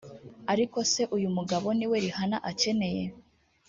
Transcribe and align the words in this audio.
Ariko 0.51 0.77
se 0.91 1.01
uyu 1.15 1.29
mugabo 1.37 1.67
ni 1.77 1.85
we 1.89 1.97
Rihanna 2.03 2.37
akeneye 2.49 3.03